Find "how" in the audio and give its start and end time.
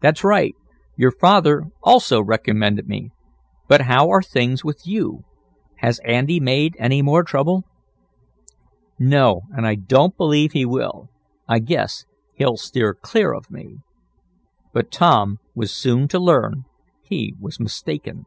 3.82-4.10